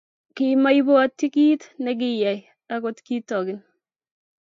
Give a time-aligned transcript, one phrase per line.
[0.35, 2.39] Kimabwatchi kit ne kiyaak
[2.73, 3.61] agot kitogin